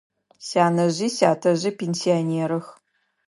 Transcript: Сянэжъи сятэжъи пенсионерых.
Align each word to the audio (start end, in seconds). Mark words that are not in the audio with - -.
Сянэжъи 0.47 1.09
сятэжъи 1.17 1.71
пенсионерых. 1.79 2.65